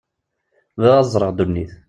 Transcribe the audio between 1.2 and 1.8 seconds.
ddunit.